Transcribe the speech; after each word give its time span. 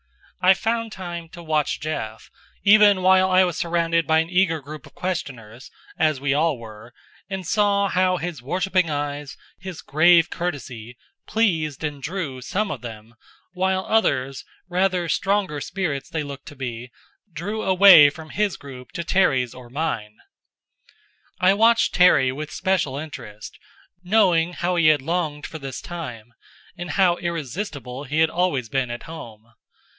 I 0.43 0.55
found 0.55 0.91
time 0.91 1.29
to 1.29 1.43
watch 1.43 1.79
Jeff, 1.79 2.31
even 2.63 3.03
while 3.03 3.29
I 3.29 3.43
was 3.43 3.55
surrounded 3.55 4.07
by 4.07 4.17
an 4.17 4.31
eager 4.31 4.59
group 4.59 4.87
of 4.87 4.95
questioners 4.95 5.69
as 5.99 6.19
we 6.19 6.33
all 6.33 6.57
were 6.57 6.91
and 7.29 7.45
saw 7.45 7.87
how 7.87 8.17
his 8.17 8.41
worshipping 8.41 8.89
eyes, 8.89 9.37
his 9.59 9.83
grave 9.83 10.31
courtesy, 10.31 10.97
pleased 11.27 11.83
and 11.83 12.01
drew 12.01 12.41
some 12.41 12.71
of 12.71 12.81
them; 12.81 13.13
while 13.53 13.85
others, 13.87 14.43
rather 14.67 15.07
stronger 15.07 15.61
spirits 15.61 16.09
they 16.09 16.23
looked 16.23 16.47
to 16.47 16.55
be, 16.55 16.89
drew 17.31 17.61
away 17.61 18.09
from 18.09 18.31
his 18.31 18.57
group 18.57 18.91
to 18.93 19.03
Terry's 19.03 19.53
or 19.53 19.69
mine. 19.69 20.17
I 21.39 21.53
watched 21.53 21.93
Terry 21.93 22.31
with 22.31 22.49
special 22.51 22.97
interest, 22.97 23.59
knowing 24.01 24.53
how 24.53 24.75
he 24.77 24.87
had 24.87 25.03
longed 25.03 25.45
for 25.45 25.59
this 25.59 25.79
time, 25.79 26.33
and 26.75 26.89
how 26.89 27.17
irresistible 27.17 28.05
he 28.05 28.21
had 28.21 28.31
always 28.31 28.67
been 28.69 28.89
at 28.89 29.03
home. 29.03 29.53